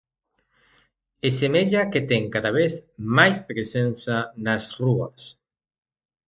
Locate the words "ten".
2.09-2.23